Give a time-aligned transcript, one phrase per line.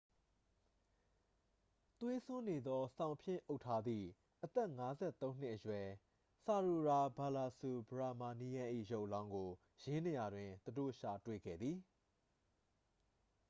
[1.99, 4.07] သွေးစွန်းနေသော စောင်ဖြင့် အုပ်ထားသည့်
[4.43, 4.99] အသက် 53
[5.41, 5.87] နှစ်အရွယ်
[6.43, 9.49] ဆာရိုယာ ဘာလာစူဘရာမာနီးယန်း၏ ရုပ်အလောင်းကို
[9.83, 11.77] ယင်းနေရာတွင် သူတို့ ရှာတွေ့ခဲ့သည်